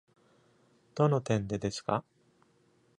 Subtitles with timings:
[0.95, 2.03] どの点でですか？